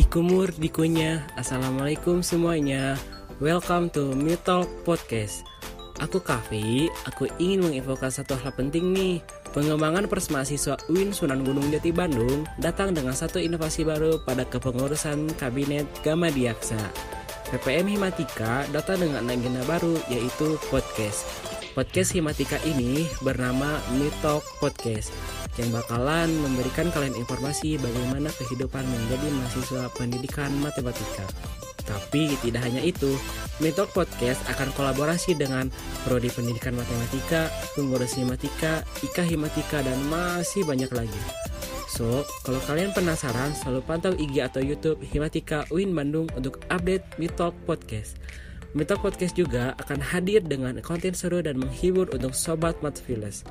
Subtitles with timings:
[0.00, 2.96] Dikumur, dikunyah, Assalamualaikum semuanya
[3.36, 5.44] Welcome to Talk Podcast
[6.00, 9.20] Aku Kavi, aku ingin menginfokan satu hal penting nih
[9.52, 15.36] Pengembangan pers mahasiswa UIN Sunan Gunung Jati Bandung datang dengan satu inovasi baru pada kepengurusan
[15.36, 16.80] Kabinet Gama Diaksa.
[17.52, 21.49] PPM Himatika datang dengan agenda baru yaitu podcast.
[21.70, 25.14] Podcast Himatika ini bernama Mitok Podcast
[25.54, 31.22] yang bakalan memberikan kalian informasi bagaimana kehidupan menjadi mahasiswa pendidikan matematika.
[31.86, 33.14] Tapi tidak hanya itu,
[33.62, 35.70] Mitok Podcast akan kolaborasi dengan
[36.06, 41.22] Prodi Pendidikan Matematika, Pengurus Himatika, Ika Himatika, dan masih banyak lagi.
[41.90, 47.54] So, kalau kalian penasaran, selalu pantau IG atau YouTube Himatika UIN Bandung untuk update Mitok
[47.66, 48.14] Podcast.
[48.70, 53.42] Mitok Podcast juga akan hadir dengan konten seru dan menghibur untuk Sobat Matfiles.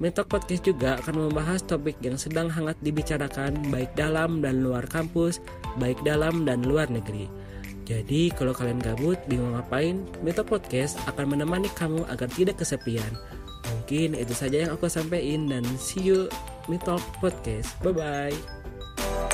[0.00, 5.44] Mitok Podcast juga akan membahas topik yang sedang hangat dibicarakan baik dalam dan luar kampus,
[5.76, 7.28] baik dalam dan luar negeri.
[7.84, 13.12] Jadi kalau kalian gabut bingung ngapain, Meta Podcast akan menemani kamu agar tidak kesepian.
[13.68, 16.32] Mungkin itu saja yang aku sampaikan dan see you
[16.70, 17.76] Meta Podcast.
[17.84, 19.31] Bye bye.